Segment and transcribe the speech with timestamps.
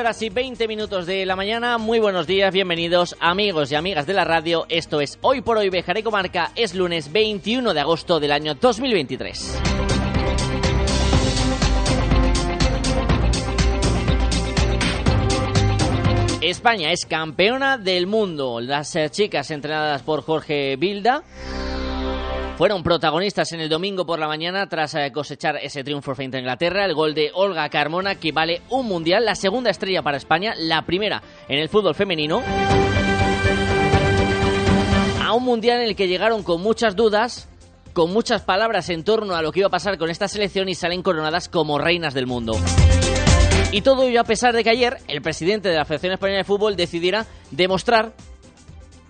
[0.00, 1.76] Horas y 20 minutos de la mañana.
[1.76, 4.64] Muy buenos días, bienvenidos amigos y amigas de la radio.
[4.68, 6.50] Esto es Hoy por Hoy Bejaré Comarca.
[6.56, 9.58] Es lunes 21 de agosto del año 2023.
[16.40, 18.60] España es campeona del mundo.
[18.60, 21.22] Las eh, chicas entrenadas por Jorge Bilda
[22.56, 26.40] fueron protagonistas en el domingo por la mañana tras eh, cosechar ese triunfo frente a
[26.40, 30.54] Inglaterra, el gol de Olga Carmona que vale un mundial, la segunda estrella para España,
[30.56, 32.42] la primera en el fútbol femenino.
[35.22, 37.48] A un mundial en el que llegaron con muchas dudas,
[37.92, 40.74] con muchas palabras en torno a lo que iba a pasar con esta selección y
[40.74, 42.54] salen coronadas como reinas del mundo.
[43.70, 46.44] Y todo ello a pesar de que ayer el presidente de la Federación Española de
[46.44, 48.12] Fútbol decidiera demostrar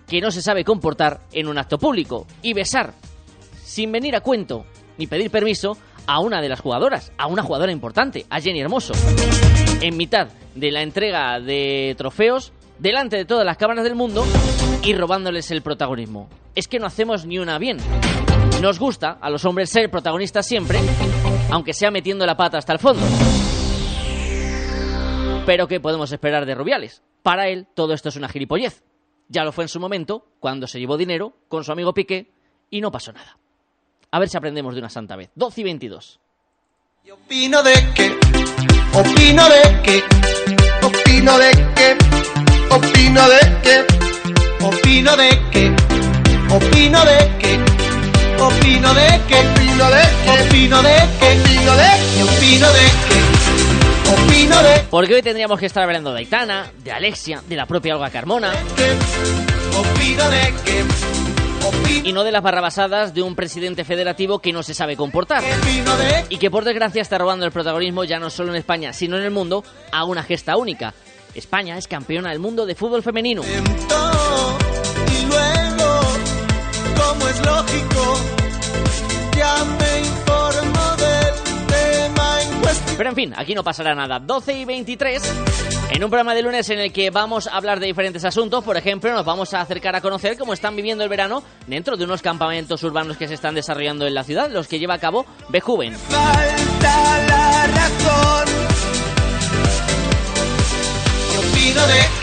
[0.07, 2.93] que no se sabe comportar en un acto público y besar
[3.63, 4.65] sin venir a cuento
[4.97, 8.93] ni pedir permiso a una de las jugadoras, a una jugadora importante, a Jenny Hermoso.
[9.81, 14.25] En mitad de la entrega de trofeos, delante de todas las cámaras del mundo
[14.83, 16.29] y robándoles el protagonismo.
[16.55, 17.77] Es que no hacemos ni una bien.
[18.61, 20.79] Nos gusta a los hombres ser protagonistas siempre,
[21.49, 23.05] aunque sea metiendo la pata hasta el fondo.
[25.45, 27.01] Pero ¿qué podemos esperar de Rubiales?
[27.21, 28.83] Para él todo esto es una gilipollez.
[29.29, 32.31] Ya lo fue en su momento, cuando se llevó dinero con su amigo Piqué
[32.69, 33.37] y no pasó nada.
[34.13, 35.31] A ver si aprendemos de una santa vez.
[35.33, 36.19] 12 y 22.
[37.11, 38.15] opino de que,
[38.93, 40.03] opino de que,
[40.85, 41.97] opino de que,
[42.69, 43.85] opino de que,
[44.63, 45.75] opino de que,
[46.53, 47.57] opino de que,
[48.43, 54.13] opino de que, opino de que, opino de que, opino de que, opino de que,
[54.13, 57.95] opino de Porque hoy tendríamos que estar hablando de Aitana, de Alexia, de la propia
[57.95, 58.53] Olga Carmona.
[59.75, 61.22] opino de que,
[62.03, 65.43] y no de las barrabasadas de un presidente federativo que no se sabe comportar
[66.29, 69.23] y que por desgracia está robando el protagonismo ya no solo en España, sino en
[69.23, 70.93] el mundo a una gesta única.
[71.33, 73.41] España es campeona del mundo de fútbol femenino.
[73.43, 76.01] Y luego,
[76.95, 78.19] como es lógico,
[79.35, 80.22] ya me
[82.97, 84.19] Pero en fin, aquí no pasará nada.
[84.19, 85.33] 12 y 23
[85.91, 88.77] en un programa de lunes en el que vamos a hablar de diferentes asuntos, por
[88.77, 92.21] ejemplo, nos vamos a acercar a conocer cómo están viviendo el verano dentro de unos
[92.21, 95.93] campamentos urbanos que se están desarrollando en la ciudad, los que lleva a cabo Bejuven.
[95.93, 98.63] Falta la razón.
[101.73, 102.22] de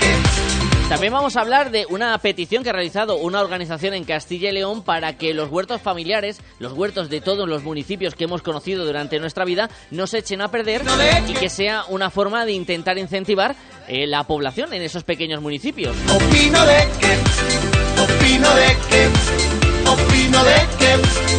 [0.90, 4.52] también vamos a hablar de una petición que ha realizado una organización en Castilla y
[4.52, 8.84] León para que los huertos familiares, los huertos de todos los municipios que hemos conocido
[8.84, 10.82] durante nuestra vida, no se echen a perder
[11.28, 13.54] y que sea una forma de intentar incentivar
[13.86, 15.94] eh, la población en esos pequeños municipios.
[16.12, 21.30] Opino de que, opino de que, opino de que.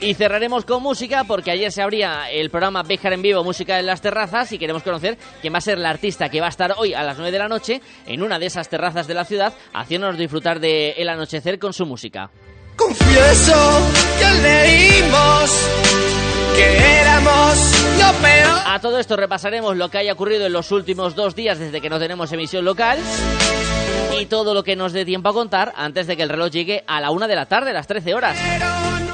[0.00, 3.86] Y cerraremos con música porque ayer se abría el programa Bejar en Vivo, Música en
[3.86, 6.74] las Terrazas y queremos conocer quién va a ser la artista que va a estar
[6.78, 9.52] hoy a las 9 de la noche en una de esas terrazas de la ciudad
[9.74, 12.30] haciéndonos disfrutar del el anochecer con su música.
[12.76, 13.80] Confieso
[14.18, 15.68] que leímos
[16.56, 17.71] que éramos.
[18.72, 21.90] A todo esto repasaremos lo que haya ocurrido en los últimos dos días desde que
[21.90, 22.98] no tenemos emisión local
[24.18, 26.82] y todo lo que nos dé tiempo a contar antes de que el reloj llegue
[26.86, 28.38] a la una de la tarde, las 13 horas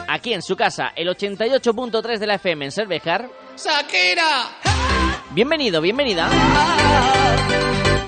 [0.06, 3.28] aquí en su casa, el 88.3 de la FM en Cervejar.
[3.56, 4.46] ¡Shakira!
[5.30, 6.30] Bienvenido, bienvenida.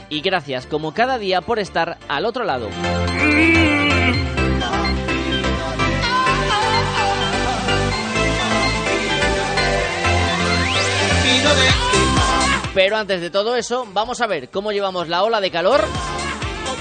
[0.09, 2.69] Y gracias, como cada día, por estar al otro lado.
[12.75, 15.85] Pero antes de todo eso, vamos a ver cómo llevamos la ola de calor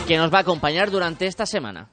[0.07, 1.89] que nos va a acompañar durante esta semana.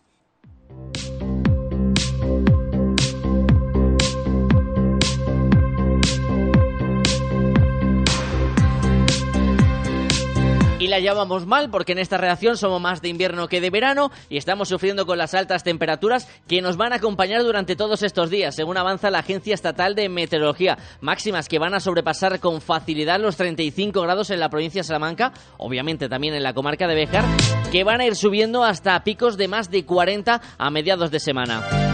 [10.88, 14.36] La llevamos mal porque en esta reacción somos más de invierno que de verano y
[14.36, 18.54] estamos sufriendo con las altas temperaturas que nos van a acompañar durante todos estos días,
[18.54, 20.78] según avanza la Agencia Estatal de Meteorología.
[21.00, 25.32] Máximas que van a sobrepasar con facilidad los 35 grados en la provincia de Salamanca,
[25.58, 27.24] obviamente también en la comarca de Béjar,
[27.70, 31.85] que van a ir subiendo hasta picos de más de 40 a mediados de semana.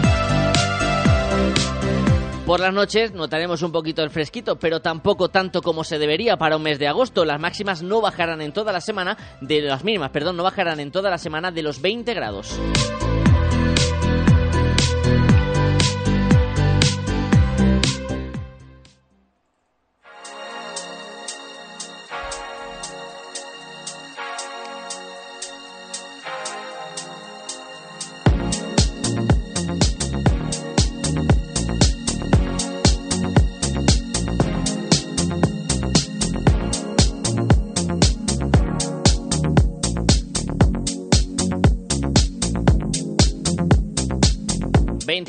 [2.45, 6.57] Por las noches notaremos un poquito el fresquito, pero tampoco tanto como se debería para
[6.57, 7.23] un mes de agosto.
[7.23, 10.91] Las máximas no bajarán en toda la semana de las mínimas, perdón, no bajarán en
[10.91, 12.59] toda la semana de los 20 grados.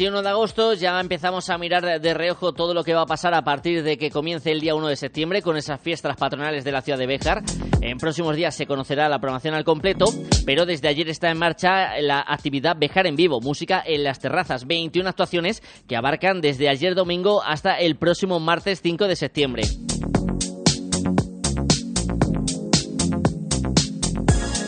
[0.05, 3.33] 21 de agosto ya empezamos a mirar de reojo todo lo que va a pasar
[3.33, 6.73] a partir de que comience el día 1 de septiembre con esas fiestas patronales de
[6.73, 7.43] la ciudad de Béjar.
[7.81, 10.05] En próximos días se conocerá la programación al completo,
[10.45, 14.67] pero desde ayer está en marcha la actividad Béjar en vivo, música en las terrazas,
[14.67, 19.62] 21 actuaciones que abarcan desde ayer domingo hasta el próximo martes 5 de septiembre.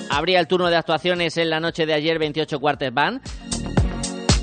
[0.09, 3.21] Habría el turno de actuaciones en la noche de ayer 28 cuartes van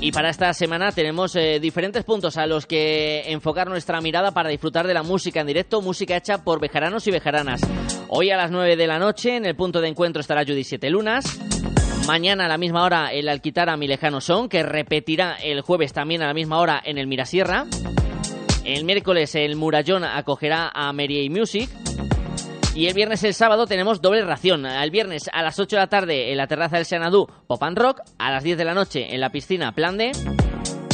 [0.04, 4.50] y para esta semana tenemos eh, diferentes puntos a los que enfocar nuestra mirada para
[4.50, 7.62] disfrutar de la música en directo, música hecha por bejaranos y bejaranas.
[8.08, 10.90] Hoy a las 9 de la noche en el punto de encuentro estará Judy Siete
[10.90, 11.40] Lunas.
[12.06, 16.22] Mañana a la misma hora el Alquitara Mi Lejano Son, que repetirá el jueves también
[16.22, 17.64] a la misma hora en el Mirasierra.
[18.62, 21.70] El miércoles el Murallón acogerá a Mary Music.
[22.74, 24.66] Y el viernes y el sábado tenemos doble ración.
[24.66, 27.78] El viernes a las 8 de la tarde en la terraza del Xanadu, Pop and
[27.78, 28.00] Rock.
[28.18, 30.10] A las 10 de la noche en la piscina, Plan D.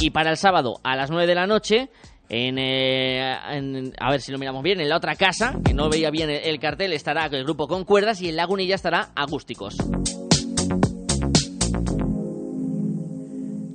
[0.00, 1.88] Y para el sábado a las 9 de la noche
[2.28, 6.10] en, eh, a ver si lo miramos bien, en la otra casa, que no veía
[6.10, 9.76] bien el, cartel, estará el grupo con cuerdas y en Lagunilla estará Agústicos.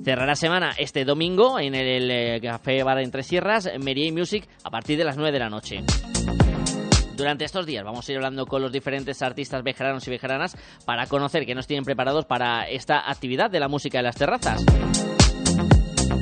[0.04, 5.04] Cerrará semana este domingo en el, Café Bar Entre Sierras, Merier Music, a partir de
[5.04, 5.84] las 9 de la noche.
[7.16, 10.54] Durante estos días vamos a ir hablando con los diferentes artistas vejeranos y vejeranas
[10.84, 14.62] para conocer qué nos tienen preparados para esta actividad de la música de las terrazas.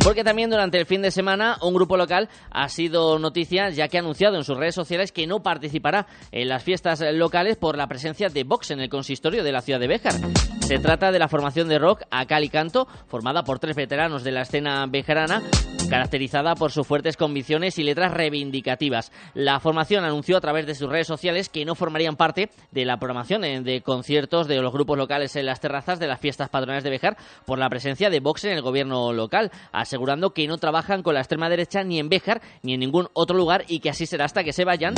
[0.05, 3.97] Porque también durante el fin de semana un grupo local ha sido noticia ya que
[3.97, 7.87] ha anunciado en sus redes sociales que no participará en las fiestas locales por la
[7.87, 10.13] presencia de Vox en el consistorio de la ciudad de Béjar.
[10.61, 14.25] Se trata de la formación de rock a cal y canto, formada por tres veteranos
[14.25, 15.43] de la escena bejarana,
[15.89, 19.13] caracterizada por sus fuertes convicciones y letras reivindicativas.
[19.35, 22.99] La formación anunció a través de sus redes sociales que no formarían parte de la
[22.99, 26.91] programación de conciertos de los grupos locales en las terrazas de las fiestas patronales de
[26.91, 29.51] Béjar por la presencia de Vox en el gobierno local
[29.95, 33.37] asegurando que no trabajan con la extrema derecha ni en Béjar ni en ningún otro
[33.37, 34.95] lugar y que así será hasta que se vayan.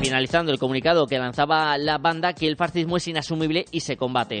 [0.00, 4.40] Finalizando el comunicado que lanzaba la banda que el fascismo es inasumible y se combate.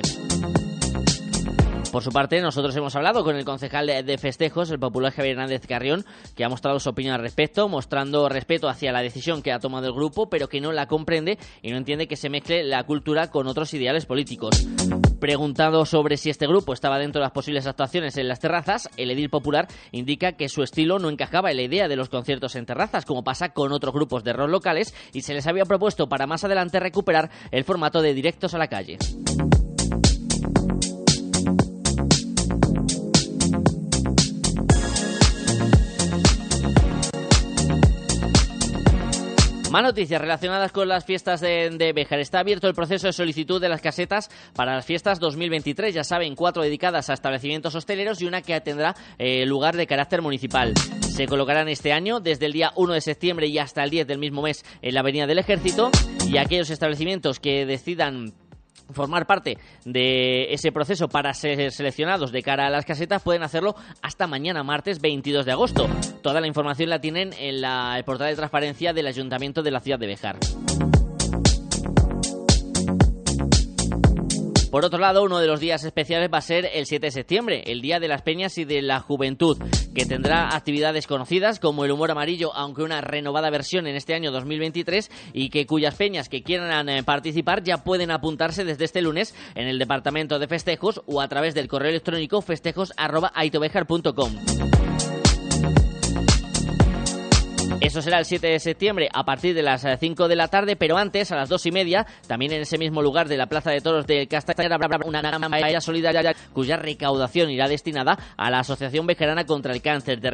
[1.94, 5.64] Por su parte, nosotros hemos hablado con el concejal de festejos, el popular Javier Hernández
[5.64, 6.04] Carrión,
[6.34, 9.86] que ha mostrado su opinión al respecto, mostrando respeto hacia la decisión que ha tomado
[9.86, 13.30] el grupo, pero que no la comprende y no entiende que se mezcle la cultura
[13.30, 14.66] con otros ideales políticos.
[15.20, 19.12] Preguntado sobre si este grupo estaba dentro de las posibles actuaciones en las terrazas, el
[19.12, 22.66] edil popular indica que su estilo no encajaba en la idea de los conciertos en
[22.66, 26.26] terrazas, como pasa con otros grupos de rock locales, y se les había propuesto para
[26.26, 28.98] más adelante recuperar el formato de directos a la calle.
[39.74, 42.20] Más noticias relacionadas con las fiestas de, de Béjar.
[42.20, 45.92] Está abierto el proceso de solicitud de las casetas para las fiestas 2023.
[45.92, 50.22] Ya saben, cuatro dedicadas a establecimientos hosteleros y una que tendrá eh, lugar de carácter
[50.22, 50.74] municipal.
[51.00, 54.18] Se colocarán este año desde el día 1 de septiembre y hasta el 10 del
[54.18, 55.90] mismo mes en la Avenida del Ejército
[56.28, 58.32] y aquellos establecimientos que decidan
[58.92, 63.74] formar parte de ese proceso para ser seleccionados de cara a las casetas pueden hacerlo
[64.02, 65.88] hasta mañana martes 22 de agosto.
[66.22, 69.80] Toda la información la tienen en la, el portal de transparencia del Ayuntamiento de la
[69.80, 70.38] ciudad de Bejar.
[74.74, 77.62] Por otro lado, uno de los días especiales va a ser el 7 de septiembre,
[77.66, 79.56] el Día de las Peñas y de la Juventud,
[79.94, 84.32] que tendrá actividades conocidas como el humor amarillo, aunque una renovada versión en este año
[84.32, 89.36] 2023, y que cuyas peñas que quieran eh, participar ya pueden apuntarse desde este lunes
[89.54, 94.32] en el Departamento de Festejos o a través del correo electrónico festejos.aitobejar.com.
[97.84, 100.74] Eso será el 7 de septiembre a partir de las 5 eh, de la tarde,
[100.74, 103.70] pero antes, a las 2 y media, también en ese mismo lugar de la Plaza
[103.70, 109.06] de Toros de Castañera, habrá una campaña solidaria cuya recaudación irá destinada a la Asociación
[109.06, 110.28] Bejarana contra el Cáncer de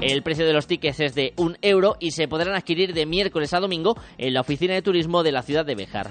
[0.00, 3.52] El precio de los tickets es de un euro y se podrán adquirir de miércoles
[3.52, 6.10] a domingo en la oficina de turismo de la ciudad de Bejar.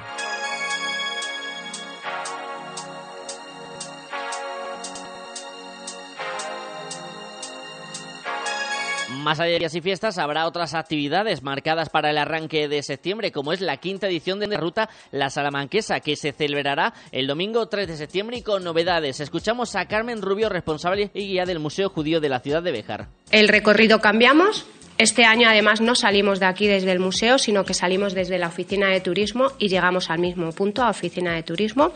[9.17, 13.31] Más allá de días y fiestas, habrá otras actividades marcadas para el arranque de septiembre,
[13.31, 17.67] como es la quinta edición de la Ruta La Salamanquesa, que se celebrará el domingo
[17.67, 19.19] 3 de septiembre y con novedades.
[19.19, 23.07] Escuchamos a Carmen Rubio, responsable y guía del Museo Judío de la ciudad de Béjar.
[23.31, 24.65] El recorrido cambiamos.
[24.97, 28.47] Este año, además, no salimos de aquí desde el museo, sino que salimos desde la
[28.47, 31.93] oficina de turismo y llegamos al mismo punto, a oficina de turismo.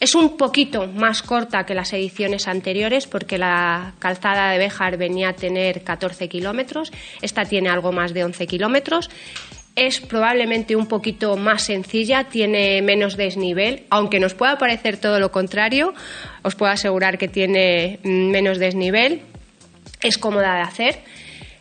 [0.00, 5.30] Es un poquito más corta que las ediciones anteriores porque la calzada de Béjar venía
[5.30, 9.10] a tener 14 kilómetros, esta tiene algo más de 11 kilómetros.
[9.76, 15.32] Es probablemente un poquito más sencilla, tiene menos desnivel, aunque nos pueda parecer todo lo
[15.32, 15.94] contrario,
[16.42, 19.22] os puedo asegurar que tiene menos desnivel,
[20.00, 20.98] es cómoda de hacer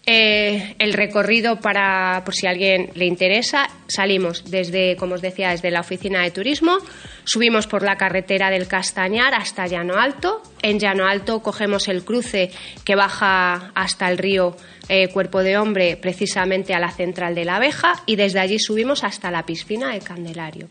[0.06, 5.52] eh, el recorrido para, por si a alguien le interesa, salimos desde, como os decía,
[5.52, 6.78] desde la oficina de turismo,
[7.24, 10.42] subimos por la carretera del Castañar hasta Llano Alto.
[10.62, 12.52] En Llano Alto cogemos el cruce
[12.84, 14.58] que baja hasta el río
[14.90, 19.06] eh, Cuerpo de Hombre, precisamente a la central de la abeja, y desde allí subimos
[19.06, 20.68] hasta la piscina de Candelario.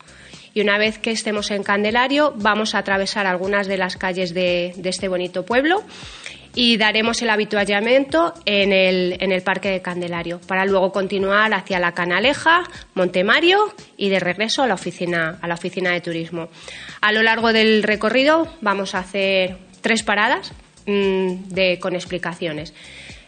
[0.53, 4.75] Y una vez que estemos en Candelario, vamos a atravesar algunas de las calles de,
[4.77, 5.83] de este bonito pueblo
[6.55, 11.79] y daremos el habituallamiento en el, en el Parque de Candelario para luego continuar hacia
[11.79, 12.63] la Canaleja,
[12.95, 13.59] Montemario
[13.97, 16.49] y de regreso a la oficina, a la oficina de turismo.
[17.01, 20.53] A lo largo del recorrido vamos a hacer tres paradas
[20.87, 22.75] mm, de, con explicaciones.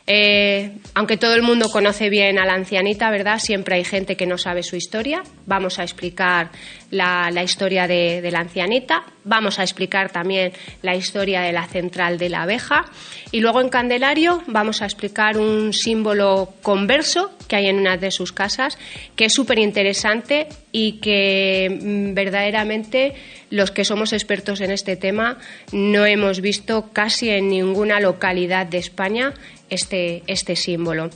[0.06, 3.38] Eh, aunque todo el mundo conoce bien a la ancianita, ¿verdad?
[3.38, 5.22] Siempre hay gente que no sabe su historia.
[5.46, 6.50] Vamos a explicar
[6.90, 9.04] la, historia de, la ancianita.
[9.24, 12.84] Vamos a explicar también la historia de la central de la abeja.
[13.32, 18.10] Y luego en Candelario vamos a explicar un símbolo converso que hay en una de
[18.10, 18.78] sus casas,
[19.16, 23.14] que es súper interesante y que mm, verdaderamente
[23.54, 25.38] los que somos expertos en este tema
[25.70, 29.32] no hemos visto casi en ninguna localidad de España
[29.70, 31.10] este, este símbolo.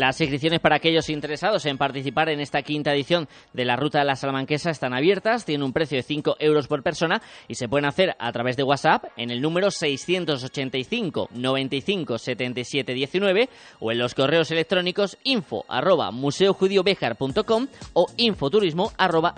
[0.00, 4.06] Las inscripciones para aquellos interesados en participar en esta quinta edición de la Ruta de
[4.06, 7.84] la Salamanquesa están abiertas, tienen un precio de 5 euros por persona y se pueden
[7.84, 14.14] hacer a través de WhatsApp en el número 685 95 77 19 o en los
[14.14, 19.34] correos electrónicos info arroba museojudiobejar.com o infoturismo arroba.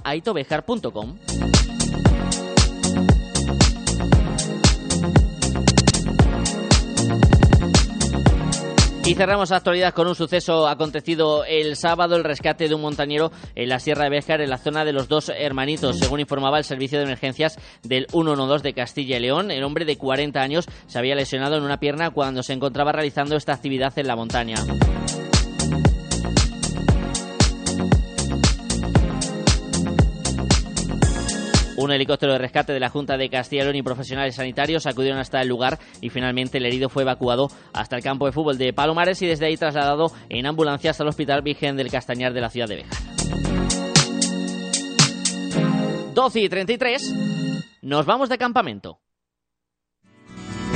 [9.12, 13.30] Y cerramos la actualidad con un suceso acontecido el sábado, el rescate de un montañero
[13.54, 15.98] en la Sierra de Béjar, en la zona de los dos hermanitos.
[15.98, 19.98] Según informaba el Servicio de Emergencias del 112 de Castilla y León, el hombre de
[19.98, 24.06] 40 años se había lesionado en una pierna cuando se encontraba realizando esta actividad en
[24.06, 24.56] la montaña.
[31.82, 35.18] Un helicóptero de rescate de la Junta de Castilla y León y profesionales sanitarios acudieron
[35.18, 38.72] hasta el lugar y finalmente el herido fue evacuado hasta el campo de fútbol de
[38.72, 42.68] Palomares y desde ahí trasladado en ambulancias al Hospital Virgen del Castañar de la ciudad
[42.68, 43.02] de Béjar.
[46.14, 47.14] 12 y 33,
[47.82, 49.00] nos vamos de campamento.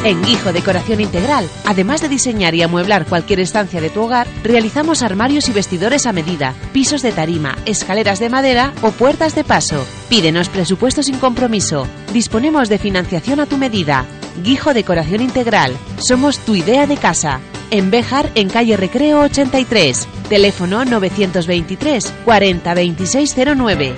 [0.07, 5.03] En Guijo Decoración Integral, además de diseñar y amueblar cualquier estancia de tu hogar, realizamos
[5.03, 9.85] armarios y vestidores a medida, pisos de tarima, escaleras de madera o puertas de paso.
[10.09, 11.89] Pídenos presupuesto sin compromiso.
[12.13, 14.07] Disponemos de financiación a tu medida.
[14.45, 15.77] Guijo Decoración Integral.
[15.99, 17.41] Somos tu idea de casa.
[17.73, 20.07] En Béjar, en calle Recreo 83.
[20.29, 23.93] Teléfono 923 40 2609.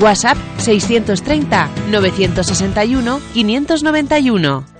[0.00, 4.79] WhatsApp 630 961 591.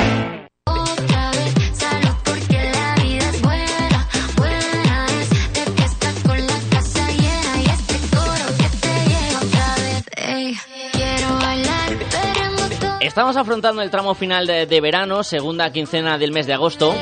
[13.11, 16.95] Estamos afrontando el tramo final de, verano, segunda quincena del mes de agosto.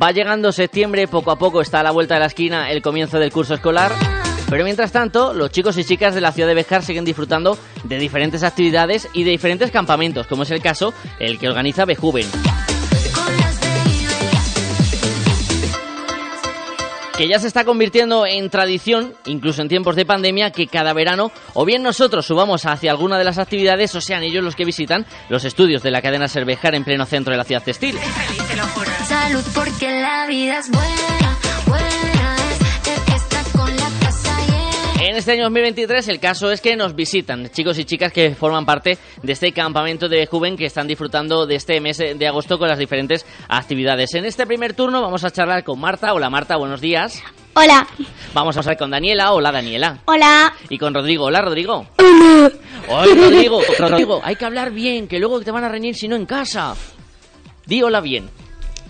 [0.00, 3.18] Va llegando septiembre, poco a poco está a la vuelta de la esquina el comienzo
[3.18, 3.90] del curso escolar.
[4.48, 7.98] Pero mientras tanto, los chicos y chicas de la ciudad de Bejar siguen disfrutando de
[7.98, 12.69] diferentes actividades y de diferentes campamentos, como es el caso el que organiza Bejuven.
[17.20, 21.30] Que ya se está convirtiendo en tradición, incluso en tiempos de pandemia, que cada verano
[21.52, 25.04] o bien nosotros subamos hacia alguna de las actividades o sean ellos los que visitan
[25.28, 27.98] los estudios de la cadena Cervejar en pleno centro de la ciudad textil.
[29.06, 31.29] Salud porque la vida es buena,
[35.20, 38.96] este año 2023 el caso es que nos visitan chicos y chicas que forman parte
[39.22, 42.78] de este campamento de Juven que están disfrutando de este mes de agosto con las
[42.78, 44.14] diferentes actividades.
[44.14, 46.14] En este primer turno vamos a charlar con Marta.
[46.14, 47.22] Hola Marta, buenos días.
[47.52, 47.86] Hola.
[48.32, 49.32] Vamos a hablar con Daniela.
[49.32, 49.98] Hola Daniela.
[50.06, 50.54] Hola.
[50.70, 51.26] Y con Rodrigo.
[51.26, 51.86] Hola Rodrigo.
[52.88, 53.14] Hola.
[53.14, 53.60] Rodrigo.
[53.78, 56.74] Rodrigo, hay que hablar bien, que luego te van a reñir si no en casa.
[57.66, 58.30] Di hola bien.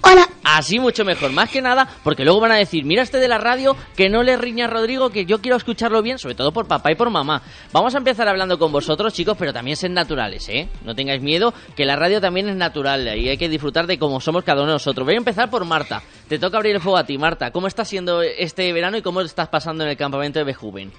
[0.02, 0.28] Hola.
[0.42, 3.38] Así mucho mejor, más que nada, porque luego van a decir, mira este de la
[3.38, 6.66] radio, que no le riña a Rodrigo, que yo quiero escucharlo bien, sobre todo por
[6.66, 7.42] papá y por mamá.
[7.72, 10.68] Vamos a empezar hablando con vosotros, chicos, pero también sed naturales, ¿eh?
[10.84, 14.20] No tengáis miedo, que la radio también es natural y hay que disfrutar de cómo
[14.20, 15.04] somos cada uno de nosotros.
[15.04, 16.02] Voy a empezar por Marta.
[16.28, 17.52] Te toca abrir el fuego a ti, Marta.
[17.52, 20.90] ¿Cómo está siendo este verano y cómo estás pasando en el campamento de Bejuven?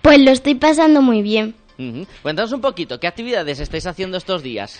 [0.00, 1.56] Pues lo estoy pasando muy bien.
[2.22, 4.78] Cuéntanos un poquito, ¿qué actividades estáis haciendo estos días?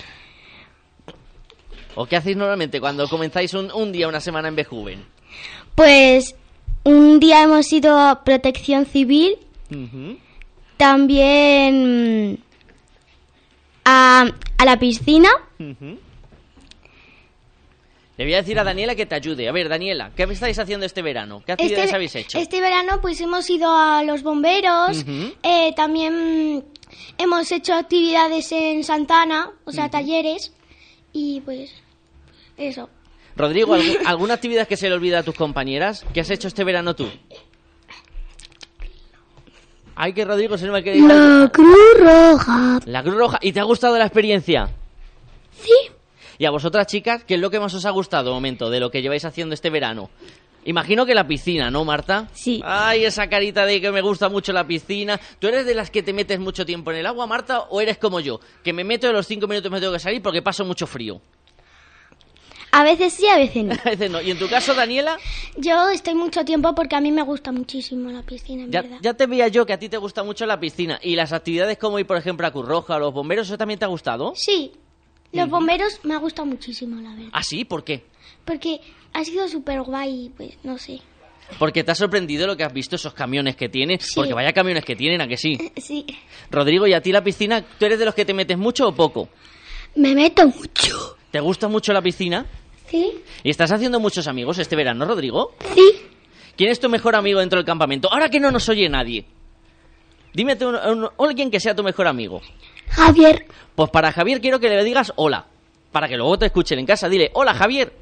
[1.95, 5.05] ¿O qué hacéis normalmente cuando comenzáis un, un día, una semana en Bejuven?
[5.75, 6.35] Pues
[6.85, 9.37] un día hemos ido a protección civil,
[10.77, 12.39] también mm,
[13.85, 14.27] a,
[14.59, 15.29] a la piscina.
[18.19, 19.49] Le voy a decir a Daniela que te ayude.
[19.49, 21.43] A ver, Daniela, ¿qué estáis haciendo este verano?
[21.45, 22.39] ¿Qué actividades habéis hecho?
[22.39, 25.05] este verano pues hemos ido a los bomberos,
[25.43, 26.63] eh, también mm,
[27.19, 30.53] hemos hecho actividades en Santana, o sea, talleres,
[31.13, 31.82] y pues
[32.57, 32.89] eso.
[33.37, 36.05] Rodrigo, ¿algu- ¿alguna actividad que se le olvida a tus compañeras?
[36.13, 37.09] ¿Qué has hecho este verano tú?
[39.95, 40.97] Ay, que Rodrigo se me queda...
[41.07, 42.81] La Cruz Roja.
[42.87, 43.39] La Cruz Roja.
[43.43, 44.71] ¿Y te ha gustado la experiencia?
[45.53, 45.75] Sí.
[46.39, 48.81] Y a vosotras, chicas, ¿qué es lo que más os ha gustado, de momento, de
[48.81, 50.09] lo que lleváis haciendo este verano?
[50.65, 52.29] Imagino que la piscina, ¿no, Marta?
[52.33, 52.63] Sí.
[52.65, 55.21] Ay, esa carita de que me gusta mucho la piscina.
[55.39, 57.99] ¿Tú eres de las que te metes mucho tiempo en el agua, Marta, o eres
[57.99, 58.41] como yo?
[58.65, 61.21] Que me meto de los cinco minutos me tengo que salir porque paso mucho frío.
[62.75, 63.75] A veces sí, a veces no.
[63.85, 64.21] A veces no.
[64.23, 65.19] ¿Y en tu caso, Daniela?
[65.59, 68.99] Yo estoy mucho tiempo porque a mí me gusta muchísimo la piscina, en Ya, verdad.
[69.03, 70.99] ya te veía yo que a ti te gusta mucho la piscina.
[71.03, 73.79] ¿Y las actividades como ir, por ejemplo, a Cruz Roja o los bomberos, eso también
[73.79, 74.33] te ha gustado?
[74.35, 74.73] Sí,
[75.33, 77.29] los bomberos me ha gustado muchísimo, la verdad.
[77.33, 77.65] ¿Ah, sí?
[77.67, 78.05] ¿Por qué?
[78.47, 78.81] Porque
[79.13, 81.01] ha sido súper guay, pues no sé.
[81.59, 83.99] Porque te ha sorprendido lo que has visto, esos camiones que tienen.
[84.15, 85.59] Porque vaya camiones que tienen, ¿a que sí?
[85.77, 86.07] Sí.
[86.51, 88.95] Rodrigo, ¿y a ti la piscina, tú eres de los que te metes mucho o
[88.95, 89.29] poco?
[89.95, 91.17] Me meto mucho.
[91.31, 92.47] ¿Te gusta mucho la piscina?
[92.93, 93.11] ¿Sí?
[93.43, 95.55] ¿Y estás haciendo muchos amigos este verano, Rodrigo?
[95.75, 95.93] Sí.
[96.57, 98.13] ¿Quién es tu mejor amigo dentro del campamento?
[98.13, 99.25] Ahora que no nos oye nadie.
[100.35, 102.43] Dime tú un- alguien que sea tu mejor amigo.
[102.91, 103.47] Javier.
[103.75, 105.47] Pues para Javier quiero que le digas hola.
[105.91, 107.09] Para que luego te escuchen en casa.
[107.09, 107.95] Dile, hola Javier.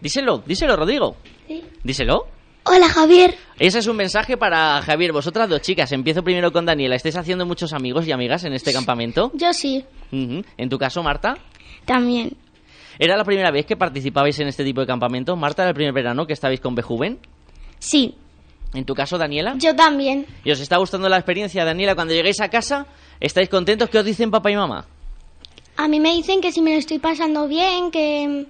[0.00, 1.16] Díselo, díselo, Rodrigo.
[1.46, 1.62] Sí.
[1.84, 2.26] Díselo.
[2.64, 3.34] Hola, Javier.
[3.58, 5.12] Ese es un mensaje para Javier.
[5.12, 6.96] Vosotras dos chicas, empiezo primero con Daniela.
[6.96, 9.30] ¿Estáis haciendo muchos amigos y amigas en este campamento?
[9.34, 9.84] Yo sí.
[10.10, 11.36] En tu caso, Marta.
[11.84, 12.36] También.
[12.98, 15.36] ¿Era la primera vez que participabais en este tipo de campamento?
[15.36, 17.18] Marta, era el primer verano que estabais con Bejuven.
[17.78, 18.14] Sí.
[18.74, 19.54] En tu caso, Daniela.
[19.58, 20.26] Yo también.
[20.44, 21.94] ¿Y os está gustando la experiencia, Daniela?
[21.94, 22.86] Cuando lleguéis a casa,
[23.20, 23.88] ¿estáis contentos?
[23.88, 24.86] ¿Qué os dicen papá y mamá?
[25.76, 28.46] A mí me dicen que si me lo estoy pasando bien, que,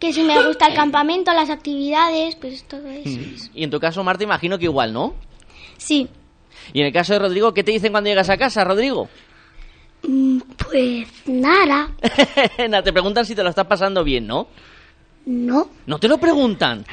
[0.00, 3.20] que si me gusta el campamento, las actividades, pues todo eso.
[3.54, 5.14] Y en tu caso, Marta, imagino que igual, ¿no?
[5.76, 6.08] Sí.
[6.72, 9.08] Y en el caso de Rodrigo, ¿qué te dicen cuando llegas a casa, Rodrigo?
[10.06, 11.90] Mm, Pues nada,
[12.68, 14.48] Nada, te preguntan si te lo estás pasando bien, ¿no?
[15.26, 15.68] no.
[15.86, 16.84] No te lo preguntan.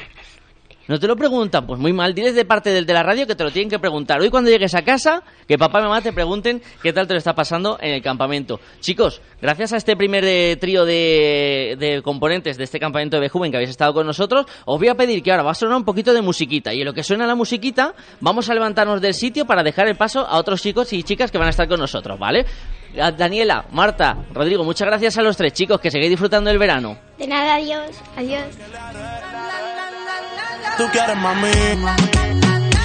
[0.92, 2.12] No te lo preguntan, pues muy mal.
[2.12, 4.20] Diles de parte del de la radio que te lo tienen que preguntar.
[4.20, 7.18] Hoy cuando llegues a casa, que papá y mamá te pregunten qué tal te lo
[7.18, 8.60] está pasando en el campamento.
[8.78, 13.56] Chicos, gracias a este primer eh, trío de, componentes de este campamento de Bejuven que
[13.56, 16.12] habéis estado con nosotros, os voy a pedir que ahora va a sonar un poquito
[16.12, 16.74] de musiquita.
[16.74, 19.96] Y en lo que suena la musiquita, vamos a levantarnos del sitio para dejar el
[19.96, 22.44] paso a otros chicos y chicas que van a estar con nosotros, ¿vale?
[23.16, 26.98] Daniela, Marta, Rodrigo, muchas gracias a los tres chicos, que seguís disfrutando del verano.
[27.16, 27.98] De nada, adiós.
[28.14, 28.44] Adiós.
[30.76, 31.50] Tú quieres mami,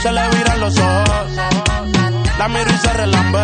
[0.02, 1.32] se le viran los ojos,
[2.38, 3.40] la miro y se relambe.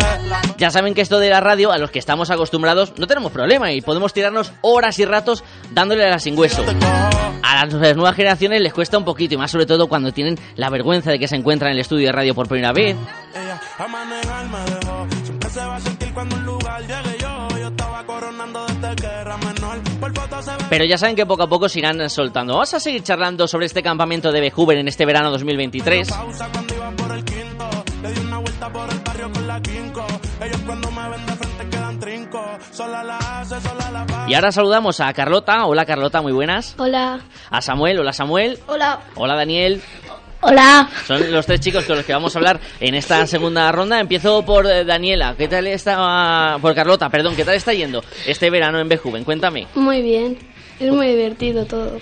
[0.58, 3.72] Ya saben que esto de la radio, a los que estamos acostumbrados, no tenemos problema
[3.72, 6.64] y podemos tirarnos horas y ratos dándole a la sin hueso.
[7.42, 10.70] A las nuevas generaciones les cuesta un poquito y más sobre todo cuando tienen la
[10.70, 12.96] vergüenza de que se encuentran en el estudio de radio por primera vez.
[13.34, 16.36] Ella a manejar me dejó, siempre se va a sentir cuando
[20.68, 22.54] Pero ya saben que poco a poco se irán soltando.
[22.54, 26.08] Vamos a seguir charlando sobre este campamento de Bejuven en este verano 2023.
[26.08, 27.68] Pausa cuando iba por el quinto,
[28.02, 30.06] le di una vuelta por el barrio con la quinco.
[30.40, 34.26] Ellos cuando me ven de frente quedan trinco, sola la hace, sola la va.
[34.28, 35.66] Y ahora saludamos a Carlota.
[35.66, 36.74] Hola Carlota, muy buenas.
[36.78, 37.20] Hola.
[37.50, 37.98] A Samuel.
[38.00, 38.58] Hola Samuel.
[38.66, 39.00] Hola.
[39.14, 39.82] Hola Daniel.
[40.46, 40.90] Hola.
[41.06, 43.98] Son los tres chicos con los que vamos a hablar en esta segunda ronda.
[43.98, 45.34] Empiezo por eh, Daniela.
[45.38, 46.58] ¿Qué tal está...
[46.60, 47.34] Por Carlota, perdón.
[47.34, 49.24] ¿Qué tal está yendo este verano en Bejuven?
[49.24, 49.66] Cuéntame.
[49.74, 50.36] Muy bien.
[50.78, 51.98] Es muy divertido todo.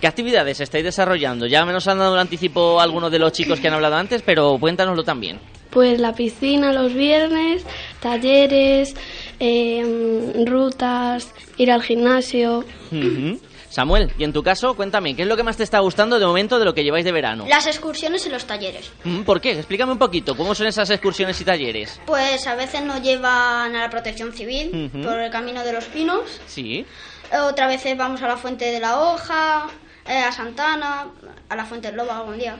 [0.00, 1.46] ¿Qué actividades estáis desarrollando?
[1.46, 4.20] Ya me nos han dado un anticipo algunos de los chicos que han hablado antes,
[4.20, 5.38] pero cuéntanoslo también.
[5.70, 7.64] Pues la piscina los viernes,
[8.00, 8.96] talleres,
[9.40, 12.64] eh, rutas, ir al gimnasio.
[12.90, 13.38] Ujú.
[13.70, 16.26] Samuel, y en tu caso, cuéntame, ¿qué es lo que más te está gustando de
[16.26, 17.44] momento de lo que lleváis de verano?
[17.48, 18.90] Las excursiones y los talleres.
[19.04, 19.52] Mm, ¿Por qué?
[19.52, 22.00] Explícame un poquito, ¿cómo son esas excursiones y talleres?
[22.06, 26.40] Pues a veces nos llevan a la protección civil por el camino de los pinos.
[26.46, 26.86] Sí.
[27.32, 29.66] Otras veces vamos a la fuente de la hoja,
[30.06, 31.06] eh, a Santana,
[31.48, 32.56] a la fuente lobo algún día.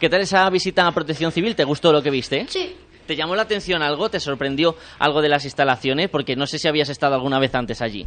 [0.00, 1.54] ¿Qué tal esa visita a Protección Civil?
[1.54, 2.46] ¿Te gustó lo que viste?
[2.48, 2.74] Sí.
[3.06, 4.08] ¿Te llamó la atención algo?
[4.10, 6.08] ¿Te sorprendió algo de las instalaciones?
[6.08, 8.06] Porque no sé si habías estado alguna vez antes allí.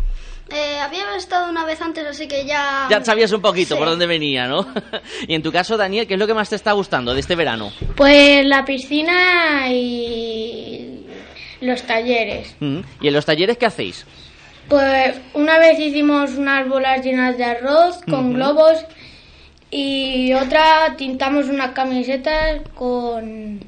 [0.50, 2.88] Eh, había estado una vez antes, así que ya...
[2.90, 3.80] Ya sabías un poquito Sí.
[3.80, 4.68] por dónde venía, ¿no?
[5.28, 7.36] y en tu caso, Daniel, ¿qué es lo que más te está gustando de este
[7.36, 7.72] verano?
[7.96, 11.06] Pues la piscina y
[11.62, 12.56] los talleres.
[12.62, 12.84] Ujú.
[13.02, 14.06] ¿Y en los talleres qué hacéis?
[14.70, 18.84] Pues una vez hicimos unas bolas llenas de arroz con globos
[19.70, 23.60] y otra tintamos unas camisetas con...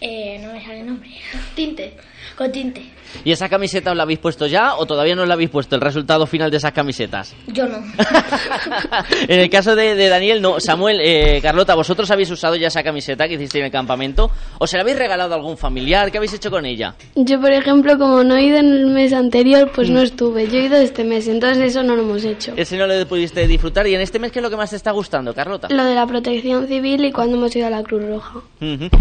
[0.00, 1.10] Eh, no me sale el nombre.
[1.54, 1.96] Tinte.
[2.36, 2.82] Con tinte.
[3.24, 5.74] ¿Y esa camiseta os la habéis puesto ya o todavía no os la habéis puesto
[5.74, 7.34] el resultado final de esas camisetas?
[7.46, 7.78] Yo no.
[9.28, 10.60] en el caso de, de Daniel, no.
[10.60, 14.30] Samuel, eh, Carlota, ¿vosotros habéis usado ya esa camiseta que hiciste en el campamento?
[14.58, 16.10] ¿O se la habéis regalado a algún familiar?
[16.10, 16.94] ¿Qué habéis hecho con ella?
[17.14, 20.46] Yo, por ejemplo, como no he ido en el mes anterior, pues no estuve.
[20.48, 22.52] Yo he ido este mes, entonces eso no lo hemos hecho.
[22.56, 23.86] Ese no lo pudiste disfrutar.
[23.86, 25.68] ¿Y en este mes qué es lo que más te está gustando, Carlota?
[25.70, 28.40] Lo de la protección civil y cuando hemos ido a la Cruz Roja.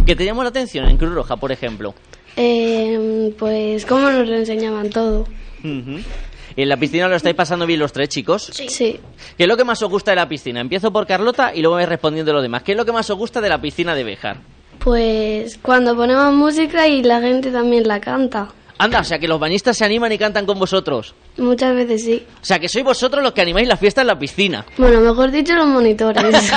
[0.05, 1.93] ¿Qué te llamó la atención en Cruz Roja, por ejemplo?
[2.37, 5.25] Eh, pues, ¿cómo nos lo enseñaban todo?
[5.63, 8.51] ¿Y en la piscina lo estáis pasando bien los tres chicos?
[8.53, 8.99] Sí.
[9.37, 10.61] ¿Qué es lo que más os gusta de la piscina?
[10.61, 12.63] Empiezo por Carlota y luego vais respondiendo lo demás.
[12.63, 14.37] ¿Qué es lo que más os gusta de la piscina de Béjar?
[14.79, 18.49] Pues cuando ponemos música y la gente también la canta.
[18.77, 21.15] Anda, o sea que los bañistas se animan y cantan con vosotros.
[21.37, 22.25] Muchas veces sí.
[22.41, 24.65] O sea que sois vosotros los que animáis la fiesta en la piscina.
[24.77, 26.23] Bueno, mejor dicho, los monitores.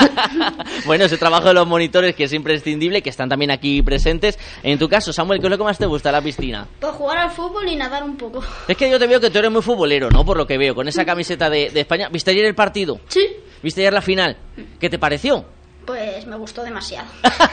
[0.85, 4.37] Bueno, ese trabajo de los monitores que es imprescindible, que están también aquí presentes.
[4.63, 6.67] En tu caso, Samuel, ¿qué es lo que más te gusta de la piscina?
[6.79, 8.41] Pues jugar al fútbol y nadar un poco.
[8.67, 10.25] Es que yo te veo que tú eres muy futbolero, ¿no?
[10.25, 12.09] Por lo que veo, con esa camiseta de, de España.
[12.09, 12.99] ¿Viste ayer el partido?
[13.07, 13.27] Sí.
[13.61, 14.37] ¿Viste ayer la final?
[14.79, 15.45] ¿Qué te pareció?
[15.89, 17.07] Pues me gustó demasiado.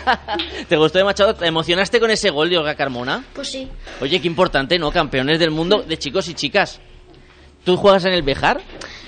[0.68, 1.34] ¿Te gustó demasiado?
[1.34, 3.24] ¿Te emocionaste con ese gol de Olga Carmona?
[3.32, 3.66] Pues sí.
[3.98, 4.92] Oye, qué importante, ¿no?
[4.92, 6.78] Campeones del mundo de chicos y chicas.
[7.64, 8.60] ¿Tú juegas en el Bejar?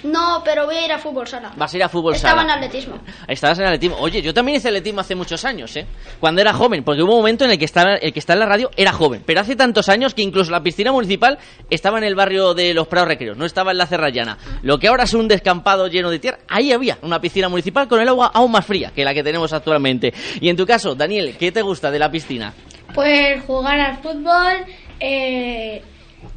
[0.05, 1.53] No, pero voy a ir a fútbol sala.
[1.57, 2.53] Vas a ir a fútbol Estaba sala.
[2.55, 2.99] en atletismo.
[3.27, 3.97] Estabas en atletismo.
[3.99, 5.87] Oye, yo también hice atletismo hace muchos años, ¿eh?
[6.21, 8.39] Cuando era joven, porque hubo un momento en el que está, el que está en
[8.41, 9.23] la radio era joven.
[9.27, 11.39] Pero hace tantos años que incluso la piscina municipal
[11.71, 14.39] estaba en el barrio de los Prados Recreos, no estaba en la Cerrallana.
[14.63, 18.01] Lo que ahora es un descampado lleno de tierra, ahí había una piscina municipal con
[18.01, 20.13] el agua aún más fría que la que tenemos actualmente.
[20.41, 22.53] Y en tu caso, Daniel, ¿qué te gusta de la piscina?
[22.95, 24.65] Pues jugar al fútbol,
[25.01, 25.83] eh,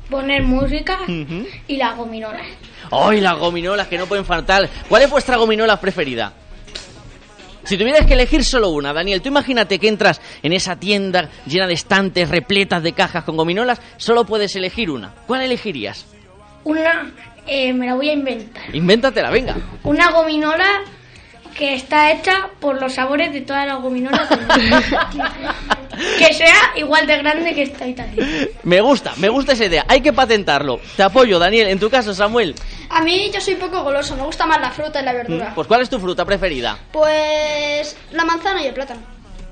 [0.10, 1.00] poner música
[1.68, 2.46] y las gominolas.
[2.92, 4.70] ¡Ay, las gominolas que no pueden faltar!
[4.88, 6.34] ¿Cuál es vuestra gominola preferida?
[7.64, 11.68] Si tuvieras que elegir solo una, Daniel, tú imagínate que entras en esa tienda llena
[11.68, 15.14] de estantes repletas de cajas con gominolas, solo puedes elegir una.
[15.28, 16.06] ¿Cuál elegirías?
[16.64, 17.12] Una,
[17.48, 18.76] eh, me la voy a inventar.
[18.76, 19.56] Invéntatela, venga.
[19.84, 20.82] Una gominola
[21.56, 24.28] que está hecha por los sabores de todas las gominolas
[26.18, 28.26] que sea igual de grande que esta Italia.
[28.64, 29.86] Me gusta, me gusta esa idea.
[29.88, 30.80] Hay que patentarlo.
[30.96, 31.68] Te apoyo, Daniel.
[31.68, 32.56] En tu caso, Samuel.
[32.94, 35.52] A mí yo soy poco goloso, me gusta más la fruta y la verdura.
[35.56, 36.78] Pues ¿cuál es tu fruta preferida?
[36.92, 39.02] Pues la manzana y el plátano.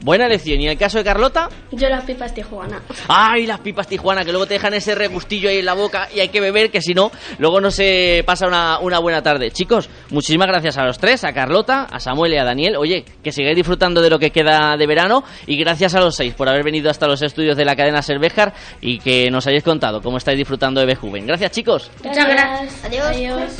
[0.02, 0.60] Buena elección.
[0.62, 1.50] ¿Y en el caso de Carlota?
[1.72, 2.82] Yo las pipas Tijuana.
[3.08, 4.24] ¡Ay, las pipas Tijuana!
[4.24, 6.82] Que luego te dejan ese regustillo ahí en la boca y hay que beber, que
[6.82, 9.52] si no, luego no se pasa una, una buena tarde.
[9.52, 12.76] Chicos, muchísimas gracias a los tres, a Carlota, a Samuel y a Daniel.
[12.78, 16.34] Oye, que sigáis disfrutando de lo que queda de verano y gracias a los seis
[16.34, 20.02] por haber venido hasta los estudios de la cadena Cervejar y que nos hayáis contado
[20.02, 21.26] cómo estáis disfrutando de Bejuven.
[21.28, 21.92] Gracias, chicos.
[22.04, 22.86] Muchas gracias.
[22.86, 23.58] Adiós.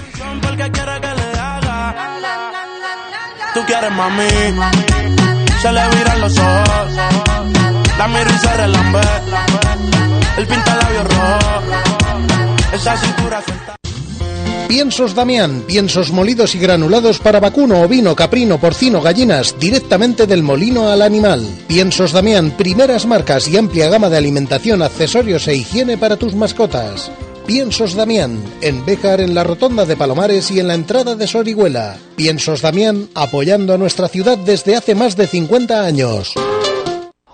[0.90, 1.30] Haga.
[3.54, 5.39] Tú quieres mami.
[5.62, 6.94] Se le viran los ojos.
[7.98, 9.02] La miro y se relambe.
[10.38, 11.62] El pinta labios rojo.
[12.74, 13.76] Esa cintura suelta.
[14.70, 20.90] Piensos Damián, piensos molidos y granulados para vacuno, ovino, caprino, porcino, gallinas, directamente del molino
[20.90, 21.46] al animal.
[21.68, 27.12] Piensos Damián, primeras marcas y amplia gama de alimentación, accesorios e higiene para tus mascotas.
[27.50, 31.98] Piensos Damián, en Béjar, en la Rotonda de Palomares y en la entrada de Sorihuela.
[32.16, 36.36] Piensos Damián, apoyando a nuestra ciudad desde hace más de 50 años.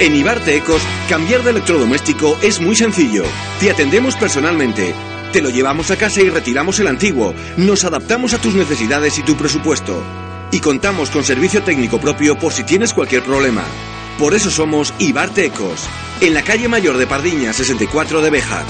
[0.00, 3.24] En Ibarte Ecos, cambiar de electrodoméstico es muy sencillo.
[3.58, 4.94] Te atendemos personalmente.
[5.32, 7.34] Te lo llevamos a casa y retiramos el antiguo.
[7.56, 10.00] Nos adaptamos a tus necesidades y tu presupuesto.
[10.52, 13.64] Y contamos con servicio técnico propio por si tienes cualquier problema.
[14.20, 15.88] Por eso somos Ibarte Ecos,
[16.20, 18.64] en la calle Mayor de Pardiña 64 de Bejar.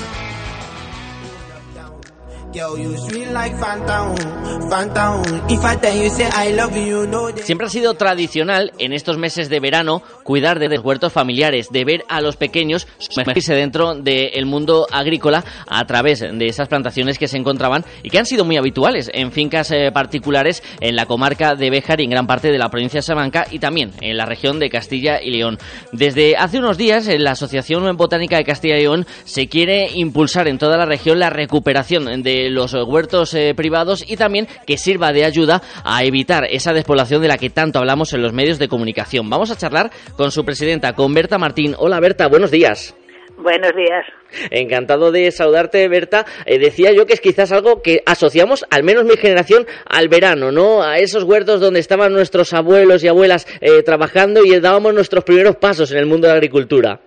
[7.42, 11.84] Siempre ha sido tradicional en estos meses de verano cuidar de los huertos familiares, de
[11.84, 17.28] ver a los pequeños sumergirse dentro del mundo agrícola a través de esas plantaciones que
[17.28, 21.54] se encontraban y que han sido muy habituales en fincas eh, particulares en la comarca
[21.54, 24.24] de Béjar y en gran parte de la provincia de Salamanca y también en la
[24.24, 25.58] región de Castilla y León.
[25.92, 30.48] Desde hace unos días en la Asociación Botánica de Castilla y León se quiere impulsar
[30.48, 35.12] en toda la región la recuperación de los huertos eh, privados y también que sirva
[35.12, 38.68] de ayuda a evitar esa despoblación de la que tanto hablamos en los medios de
[38.68, 39.28] comunicación.
[39.30, 41.74] Vamos a charlar con su presidenta, con Berta Martín.
[41.78, 42.94] Hola Berta, buenos días.
[43.38, 44.04] Buenos días.
[44.50, 46.26] Encantado de saludarte, Berta.
[46.44, 50.50] Eh, decía yo que es quizás algo que asociamos, al menos mi generación, al verano,
[50.50, 50.82] ¿no?
[50.82, 55.54] A esos huertos donde estaban nuestros abuelos y abuelas eh, trabajando y dábamos nuestros primeros
[55.56, 57.00] pasos en el mundo de la agricultura.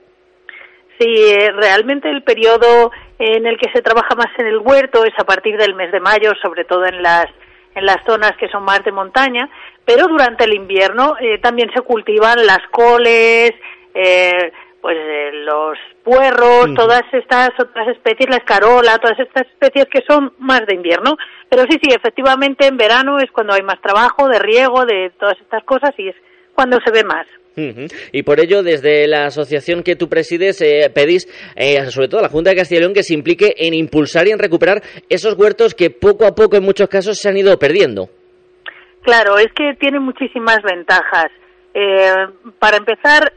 [0.99, 5.13] Sí, eh, realmente el periodo en el que se trabaja más en el huerto es
[5.17, 7.27] a partir del mes de mayo, sobre todo en las
[7.73, 9.49] en las zonas que son más de montaña,
[9.86, 13.53] pero durante el invierno también se cultivan las coles,
[13.93, 20.03] eh, pues eh, los puerros, todas estas otras especies, la escarola, todas estas especies que
[20.07, 21.15] son más de invierno.
[21.49, 25.39] Pero sí, sí, efectivamente en verano es cuando hay más trabajo de riego, de todas
[25.39, 26.15] estas cosas y es
[26.55, 27.27] cuando se ve más.
[27.55, 32.23] Y por ello, desde la asociación que tú presides, eh, pedís, eh, sobre todo a
[32.23, 35.37] la Junta de Castilla y León, que se implique en impulsar y en recuperar esos
[35.37, 38.09] huertos que poco a poco, en muchos casos, se han ido perdiendo.
[39.01, 41.31] Claro, es que tiene muchísimas ventajas.
[42.59, 43.33] para empezar,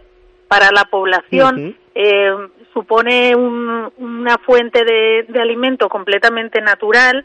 [0.49, 2.31] para la población eh,
[2.73, 7.25] supone una fuente de, alimento completamente natural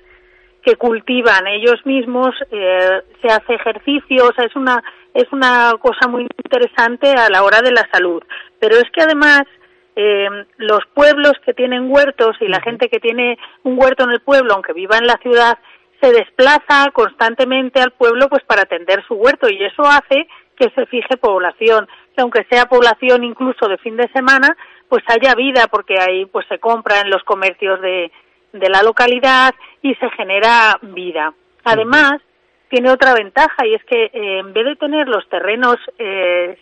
[0.64, 6.08] que cultivan ellos mismos, eh, se hace ejercicio, o sea, es una, es una cosa
[6.08, 8.22] muy interesante a la hora de la salud.
[8.60, 9.44] Pero es que además
[9.96, 14.22] eh, los pueblos que tienen huertos y la gente que tiene un huerto en el
[14.22, 15.58] pueblo, aunque viva en la ciudad,
[16.02, 19.50] se desplaza constantemente al pueblo pues para atender su huerto.
[19.50, 21.88] Y eso hace que se fije población.
[22.18, 24.56] Aunque sea población incluso de fin de semana,
[24.90, 28.12] pues haya vida porque ahí pues se compra en los comercios de,
[28.54, 31.34] de la localidad y se genera vida.
[31.64, 32.22] Además,
[32.70, 36.58] tiene otra ventaja y es que eh, en vez de tener los terrenos eh,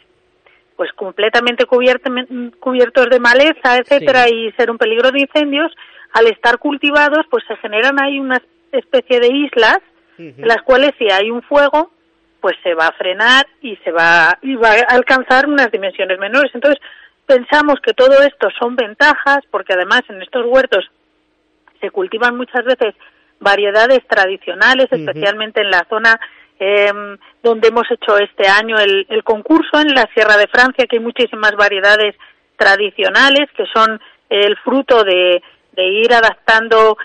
[0.76, 5.72] pues completamente cubiertos de maleza, etcétera, y ser un peligro de incendios,
[6.14, 9.80] al estar cultivados, pues se generan ahí una especie de islas,
[10.20, 11.92] en las cuales si hay un fuego,
[12.42, 16.52] pues se va a frenar y se va, y va a alcanzar unas dimensiones menores.
[16.54, 16.80] Entonces,
[17.26, 20.86] pensamos que todo esto son ventajas, porque además en estos huertos
[21.80, 22.96] se cultivan muchas veces
[23.40, 26.20] variedades tradicionales, especialmente en la zona
[26.60, 30.98] em, donde hemos hecho este año el, el, concurso, en la Sierra de Francia, que
[30.98, 32.16] hay muchísimas variedades
[32.56, 35.42] tradicionales que son el fruto de,
[35.74, 36.98] de ir adaptando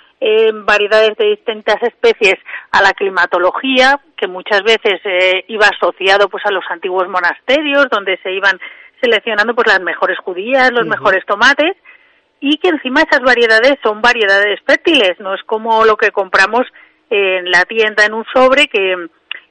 [0.65, 2.37] variedades de distintas especies
[2.71, 8.19] a la climatología, que muchas veces eh, iba asociado pues a los antiguos monasterios, donde
[8.23, 8.59] se iban
[9.01, 11.77] seleccionando pues las mejores judías, los mejores tomates,
[12.43, 16.67] y que encima esas variedades son variedades fértiles, no es como lo que compramos
[17.09, 18.97] en la tienda en un sobre que,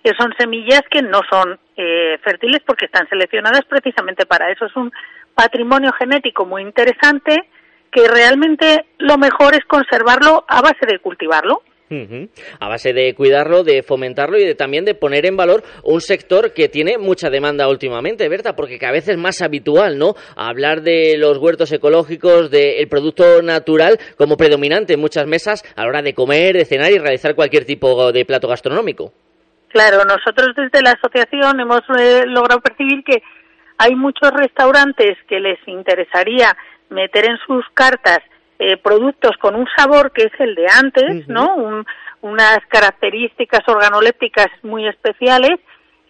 [0.03, 4.65] que son semillas que no son eh, fértiles porque están seleccionadas precisamente para eso.
[4.65, 4.91] Es un
[5.33, 7.47] patrimonio genético muy interesante
[7.93, 11.63] que realmente lo mejor es conservarlo a base de cultivarlo.
[12.59, 16.53] A base de cuidarlo, de fomentarlo y de también de poner en valor un sector
[16.53, 18.55] que tiene mucha demanda últimamente, ¿verdad?
[18.55, 20.15] Porque cada vez es más habitual, ¿no?
[20.35, 25.89] Hablar de los huertos ecológicos, del producto natural como predominante en muchas mesas a la
[25.89, 29.11] hora de comer, de cenar y realizar cualquier tipo de plato gastronómico.
[29.69, 33.21] Claro, nosotros desde la asociación hemos eh, logrado percibir que
[33.77, 36.55] hay muchos restaurantes que les interesaría
[36.89, 38.19] meter en sus cartas
[38.63, 41.83] eh, productos con un sabor que es el de antes, ¿no?
[42.21, 45.59] unas características organolépticas muy especiales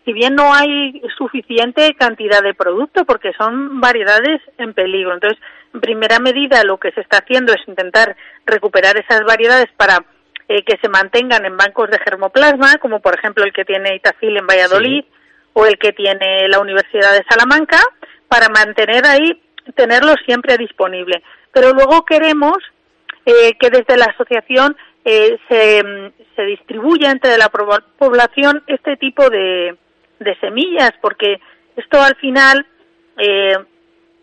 [0.03, 5.13] si bien no hay suficiente cantidad de producto, porque son variedades en peligro.
[5.13, 5.39] Entonces,
[5.73, 10.03] en primera medida, lo que se está haciendo es intentar recuperar esas variedades para
[10.49, 14.35] eh, que se mantengan en bancos de germoplasma, como por ejemplo el que tiene Itacil
[14.35, 15.05] en Valladolid
[15.53, 17.77] o el que tiene la Universidad de Salamanca,
[18.27, 19.41] para mantener ahí,
[19.75, 21.23] tenerlo siempre disponible.
[21.51, 22.57] Pero luego queremos
[23.25, 25.83] eh, que desde la asociación eh, se,
[26.35, 29.75] se distribuya entre la población este tipo de,
[30.19, 31.39] de semillas, porque
[31.75, 32.65] esto al final
[33.17, 33.57] eh,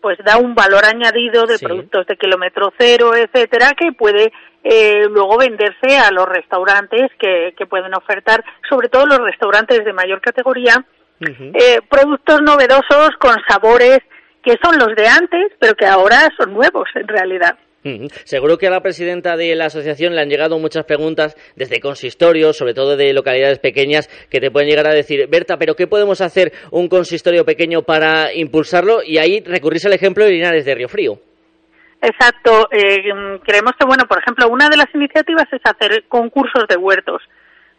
[0.01, 4.31] pues da un valor añadido de productos de kilómetro cero, etcétera, que puede
[4.63, 9.93] eh, luego venderse a los restaurantes que, que pueden ofertar, sobre todo los restaurantes de
[9.93, 10.85] mayor categoría,
[11.21, 13.99] eh, productos novedosos con sabores
[14.43, 17.57] que son los de antes, pero que ahora son nuevos en realidad.
[18.25, 22.57] Seguro que a la presidenta de la asociación le han llegado muchas preguntas desde consistorios,
[22.57, 26.19] sobre todo de localidades pequeñas, que te pueden llegar a decir, Berta, pero ¿qué podemos
[26.19, 28.99] hacer un consistorio pequeño para impulsarlo?
[29.03, 31.19] Y ahí recurrirse al ejemplo de Linares de Río Frío.
[32.01, 32.67] Exacto.
[32.71, 32.97] Eh,
[33.45, 37.21] creemos que, bueno, por ejemplo, una de las iniciativas es hacer concursos de huertos,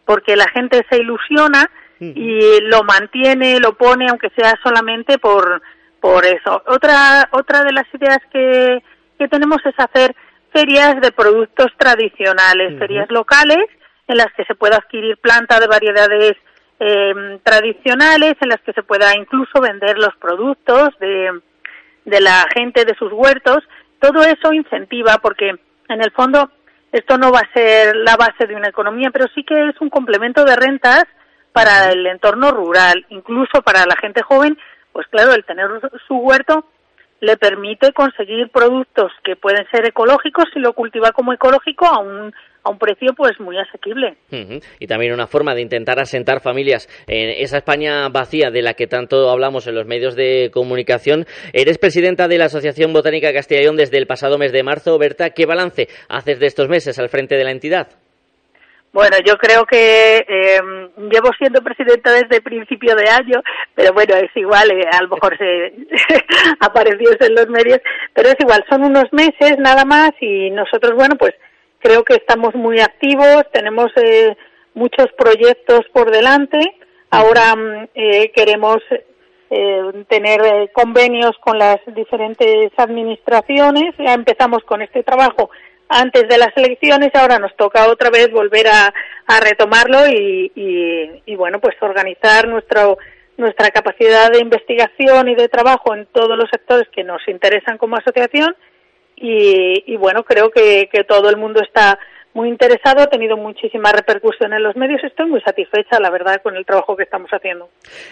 [0.06, 1.70] porque la gente se ilusiona
[2.02, 5.60] y lo mantiene, lo pone, aunque sea solamente por,
[6.00, 6.62] por eso.
[6.66, 8.82] Otra, otra de las ideas que,
[9.18, 10.14] que tenemos es hacer
[10.52, 13.64] ferias de productos tradicionales, ferias locales
[14.08, 16.36] en las que se pueda adquirir planta de variedades
[16.80, 21.40] eh, tradicionales, en las que se pueda incluso vender los productos de,
[22.04, 23.58] de la gente de sus huertos.
[24.00, 25.50] Todo eso incentiva porque
[25.88, 26.50] en el fondo
[26.90, 29.90] esto no va a ser la base de una economía, pero sí que es un
[29.90, 31.04] complemento de rentas
[31.52, 34.58] para el entorno rural, incluso para la gente joven,
[34.92, 35.66] pues claro, el tener
[36.06, 36.64] su huerto
[37.20, 42.32] le permite conseguir productos que pueden ser ecológicos si lo cultiva como ecológico a un
[42.62, 44.16] a un precio pues muy asequible.
[44.78, 48.86] Y también una forma de intentar asentar familias en esa España vacía de la que
[48.86, 51.26] tanto hablamos en los medios de comunicación.
[51.52, 54.98] Eres presidenta de la Asociación Botánica León desde el pasado mes de marzo.
[54.98, 57.88] Berta, ¿qué balance haces de estos meses al frente de la entidad?
[58.92, 60.60] Bueno, yo creo que eh,
[60.96, 63.40] llevo siendo presidenta desde principio de año,
[63.74, 65.74] pero bueno, es igual, eh, a lo mejor se
[66.60, 67.78] apareció en los medios,
[68.12, 71.34] pero es igual, son unos meses nada más y nosotros, bueno, pues
[71.78, 74.36] creo que estamos muy activos, tenemos eh,
[74.74, 76.58] muchos proyectos por delante,
[77.10, 78.78] ahora mm, eh, queremos
[79.50, 85.50] eh, tener eh, convenios con las diferentes administraciones, ya empezamos con este trabajo
[85.90, 88.92] antes de las elecciones, ahora nos toca otra vez volver a,
[89.40, 92.98] retomarlo y, y, y, bueno, pues organizar nuestro,
[93.36, 97.96] nuestra capacidad de investigación y de trabajo en todos los sectores que nos interesan como
[97.96, 98.56] asociación
[99.14, 101.98] y, y bueno, creo que, que todo el mundo está
[102.32, 105.02] muy interesado, ha tenido muchísima repercusión en los medios.
[105.02, 107.68] Estoy muy satisfecha, la verdad, con el trabajo que estamos haciendo.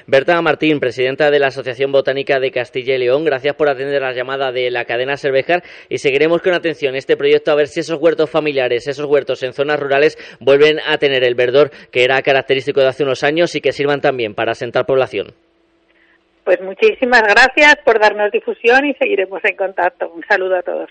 [0.07, 4.12] Berta Martín, presidenta de la Asociación Botánica de Castilla y León, gracias por atender la
[4.12, 8.00] llamada de la cadena Cervejar y seguiremos con atención este proyecto a ver si esos
[8.00, 12.81] huertos familiares, esos huertos en zonas rurales vuelven a tener el verdor que era característico
[12.81, 15.35] de hace unos años y que sirvan también para asentar población.
[16.44, 20.11] Pues muchísimas gracias por darnos difusión y seguiremos en contacto.
[20.11, 20.90] Un saludo a todos.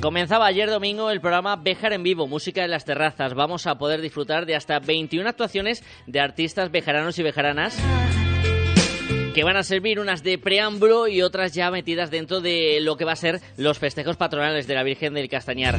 [0.00, 3.34] Comenzaba ayer domingo el programa Bejar en Vivo, música en las terrazas.
[3.34, 7.76] Vamos a poder disfrutar de hasta 21 actuaciones de artistas bejaranos y bejaranas
[9.34, 13.04] que van a servir unas de preámbulo y otras ya metidas dentro de lo que
[13.04, 15.76] va a ser los festejos patronales de la Virgen del Castañar.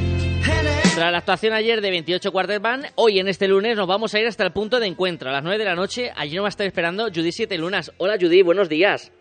[0.94, 4.20] Tras la actuación ayer de 28 Quartet Band, hoy en este lunes nos vamos a
[4.20, 5.30] ir hasta el punto de encuentro.
[5.30, 7.92] A las 9 de la noche, allí nos va a estar esperando Judy Siete Lunas.
[7.98, 9.12] Hola Judy, buenos días.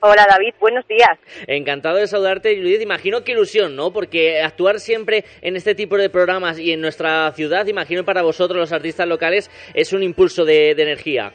[0.00, 1.18] Hola David, buenos días.
[1.48, 2.80] Encantado de saludarte, Judith.
[2.80, 3.92] Imagino que ilusión, ¿no?
[3.92, 8.58] Porque actuar siempre en este tipo de programas y en nuestra ciudad, imagino para vosotros
[8.58, 11.32] los artistas locales, es un impulso de, de energía.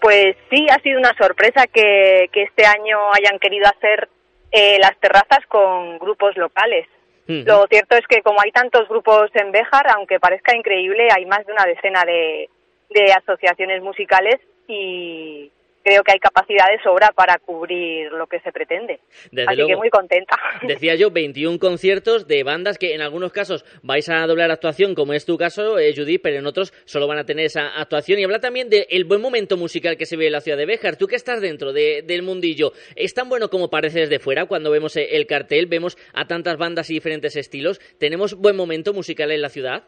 [0.00, 4.08] Pues sí, ha sido una sorpresa que, que este año hayan querido hacer
[4.50, 6.86] eh, las terrazas con grupos locales.
[7.26, 11.46] Lo cierto es que como hay tantos grupos en Béjar, aunque parezca increíble, hay más
[11.46, 12.50] de una decena de,
[12.90, 14.36] de asociaciones musicales
[14.68, 15.50] y,
[15.84, 19.00] creo que hay capacidad de sobra para cubrir lo que se pretende.
[19.30, 20.36] Desde Así que muy contenta.
[20.62, 25.12] Decía yo, 21 conciertos de bandas que en algunos casos vais a doblar actuación, como
[25.12, 28.18] es tu caso, eh, Judith, pero en otros solo van a tener esa actuación.
[28.18, 30.96] Y habla también del buen momento musical que se ve en la ciudad de Béjar.
[30.96, 34.70] Tú que estás dentro de- del mundillo, ¿es tan bueno como parece desde fuera cuando
[34.70, 35.66] vemos eh, el cartel?
[35.66, 37.78] Vemos a tantas bandas y diferentes estilos.
[37.98, 39.84] ¿Tenemos buen momento musical en la ciudad?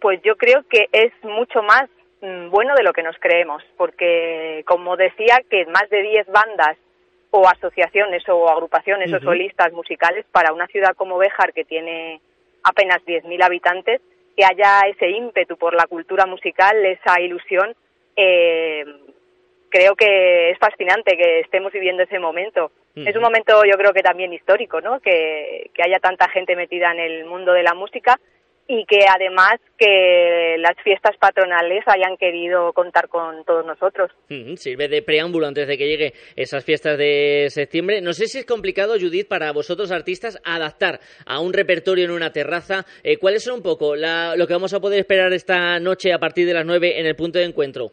[0.00, 1.88] Pues yo creo que es mucho más
[2.50, 6.76] bueno de lo que nos creemos, porque como decía que más de 10 bandas
[7.30, 12.20] o asociaciones o agrupaciones o solistas musicales para una ciudad como Béjar que tiene
[12.62, 14.00] apenas 10.000 habitantes,
[14.36, 17.74] que haya ese ímpetu por la cultura musical, esa ilusión,
[18.16, 18.84] eh,
[19.68, 22.70] creo que es fascinante que estemos viviendo ese momento.
[22.94, 25.00] Es un momento yo creo que también histórico, ¿no?
[25.00, 28.20] Que, que haya tanta gente metida en el mundo de la música
[28.74, 34.10] y que además que las fiestas patronales hayan querido contar con todos nosotros.
[34.30, 38.00] Ujú, Sirve de preámbulo antes de que llegue esas fiestas de septiembre.
[38.00, 42.32] No sé si es complicado, Judith, para vosotros artistas adaptar a un repertorio en una
[42.32, 42.86] terraza.
[43.04, 46.18] Eh, ¿Cuáles son un poco la- lo que vamos a poder esperar esta noche a
[46.18, 47.90] partir de las 9 en el punto de encuentro?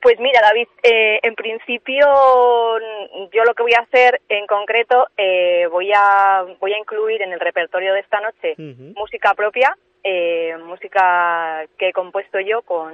[0.00, 5.06] Pues mira, David, eh, en principio mm, yo lo que voy a hacer en concreto,
[5.16, 8.54] eh, voy a voy a incluir en el repertorio de esta noche
[8.96, 12.92] música propia, eh, música que he compuesto yo con,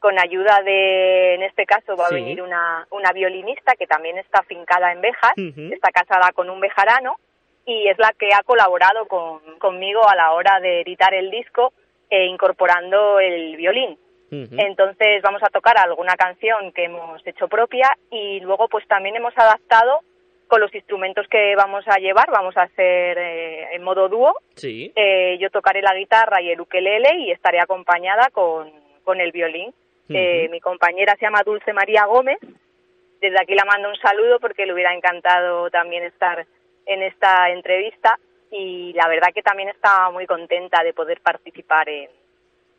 [0.00, 2.14] con ayuda de, en este caso va Sí.
[2.14, 5.72] a venir una, una violinista que también está afincada en Béjar, Ujú.
[5.72, 7.16] está casada con un bejarano
[7.66, 11.72] y es la que ha colaborado con, conmigo a la hora de editar el disco
[12.10, 13.98] eh, incorporando el violín.
[14.30, 19.32] Entonces vamos a tocar alguna canción que hemos hecho propia y luego pues también hemos
[19.38, 20.00] adaptado
[20.48, 24.34] con los instrumentos que vamos a llevar, vamos a hacer eh, en modo dúo.
[24.54, 24.92] Sí.
[24.94, 28.70] Eh, yo tocaré la guitarra y el ukelele y estaré acompañada con,
[29.02, 29.72] con el violín.
[30.10, 32.38] Eh, mi compañera se llama Dulce María Gómez.
[33.20, 36.46] Desde aquí la mando un saludo porque le hubiera encantado también estar
[36.84, 38.18] en esta entrevista
[38.50, 42.10] y la verdad que también estaba muy contenta de poder participar en,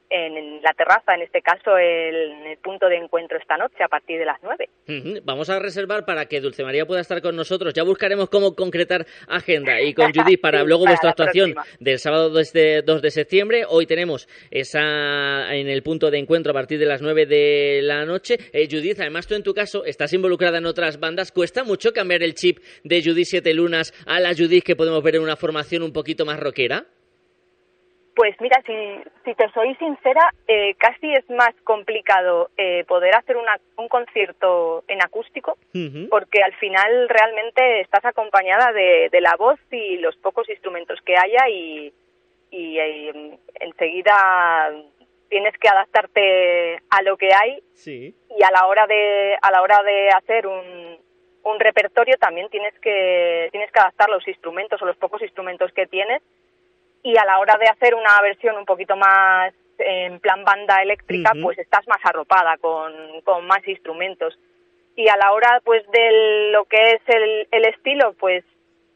[0.09, 3.87] en, la terraza, en este caso el, en el punto de encuentro esta noche a
[3.87, 4.69] partir de las nueve.
[4.87, 7.73] Ujú, Vamos a reservar para que Dulce María pueda estar con nosotros.
[7.73, 11.77] Ya buscaremos cómo concretar agenda y con Judith para Sí, luego para vuestra actuación próxima.
[11.79, 13.63] del sábado 2 de, 2 de septiembre.
[13.67, 18.05] Hoy tenemos esa en el punto de encuentro a partir de las 9 de la
[18.05, 18.37] noche.
[18.53, 21.31] Eh, Judith, además tú en tu caso estás involucrada en otras bandas.
[21.31, 25.15] ¿Cuesta mucho cambiar el chip de Judith Siete Lunas a la Judith que podemos ver
[25.15, 26.85] en una formación un poquito más rockera?
[28.15, 28.73] Pues mira, si,
[29.25, 34.85] si te soy sincera, eh, casi es más complicado eh, poder hacer una, un concierto
[34.87, 35.57] en acústico
[36.09, 41.17] porque al final realmente estás acompañada de, de la voz y los pocos instrumentos que
[41.17, 41.93] haya y,
[42.51, 44.71] y, eh, enseguida
[45.29, 48.15] tienes que adaptarte a lo que hay Sí.
[48.37, 50.97] y a la hora de a la hora de hacer un,
[51.43, 55.87] un repertorio también tienes que tienes que adaptar los instrumentos o los pocos instrumentos que
[55.87, 56.21] tienes
[57.05, 61.33] y a la hora de hacer una versión un poquito más en plan banda eléctrica
[61.39, 62.91] pues estás más arropada con,
[63.23, 64.39] con más instrumentos.
[64.95, 68.43] Y a la hora pues de lo que es el, el estilo pues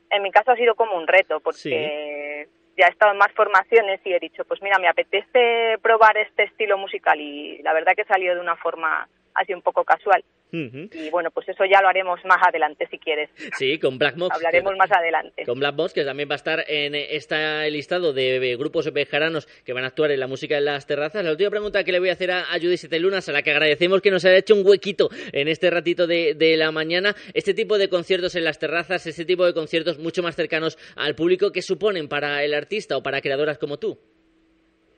[0.09, 4.01] en mi caso ha sido como un reto porque ya he estado en más formaciones
[4.03, 8.05] y he dicho pues mira me apetece probar este estilo musical y la verdad que
[8.05, 12.19] salió de una forma así un poco casual y bueno pues eso ya lo haremos
[12.25, 14.35] más adelante si quieres Sí, con Black Mox.
[14.35, 18.13] hablaremos que- más adelante Con Black Box, que también va a estar en este listado
[18.13, 21.23] de eh, grupos bejaranos que van a actuar en la música en las terrazas.
[21.23, 23.51] La última pregunta que le voy a hacer a, a Judy Lunas, a la que
[23.51, 27.15] agradecemos que nos haya hecho un huequito en este ratito de, de la mañana.
[27.35, 31.13] Este tipo de conciertos en las terrazas, este tipo de conciertos mucho más cercanos al
[31.13, 33.99] público, ¿qué suponen para el artista o para creadoras como tú?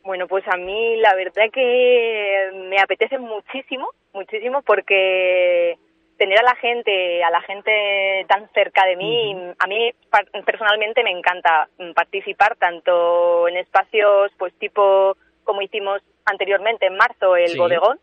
[0.04, 5.78] Bueno, pues a mí la verdad que me apetece muchísimo, muchísimo, porque
[6.18, 9.91] tener a la gente, a la gente tan cerca de mí, a mí
[10.45, 17.36] personalmente me encanta mm, participar tanto en espacios, pues tipo como hicimos anteriormente en marzo
[17.36, 17.58] el Sí.
[17.58, 17.99] bodegón,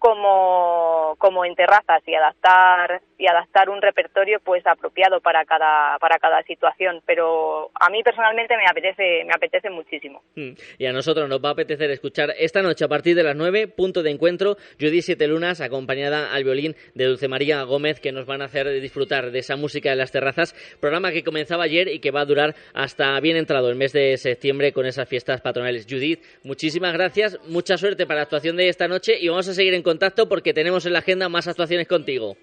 [0.00, 6.18] como, como en terrazas y adaptar y adaptar un repertorio pues apropiado para cada para
[6.18, 10.00] cada situación pero a mí personalmente me apetece me apetece muchísimo
[10.36, 10.50] Mm.
[10.78, 13.68] Y a nosotros nos va a apetecer escuchar esta noche a partir de las 9,
[13.68, 18.26] punto de encuentro, Judy Siete Lunas, acompañada al violín de Dulce María Gómez, que nos
[18.26, 20.54] van a hacer disfrutar de esa música en las terrazas.
[20.80, 24.16] Programa que comenzaba ayer y que va a durar hasta bien entrado el mes de
[24.16, 25.86] septiembre con esas fiestas patronales.
[25.88, 29.74] Judith, muchísimas gracias, mucha suerte para la actuación de esta noche y vamos a seguir
[29.74, 32.36] en contacto porque tenemos en la agenda más actuaciones contigo.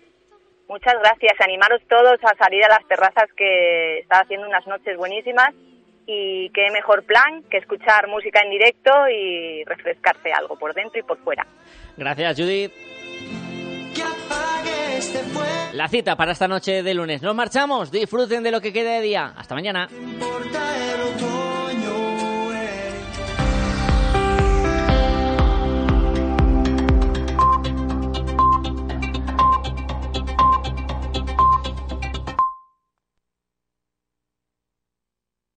[0.67, 1.33] Muchas gracias.
[1.39, 5.53] Animaros todos a salir a las terrazas que está haciendo unas noches buenísimas
[6.05, 11.03] y qué mejor plan que escuchar música en directo y refrescarse algo por dentro y
[11.03, 11.47] por fuera.
[11.95, 12.73] Gracias, Judith.
[15.33, 15.47] fue.
[15.73, 17.21] La cita para esta noche de lunes.
[17.21, 17.91] Nos marchamos.
[17.91, 19.33] Disfruten de lo que quede de día.
[19.37, 19.87] Hasta mañana.